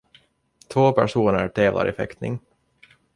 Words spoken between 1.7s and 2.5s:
i fäktning.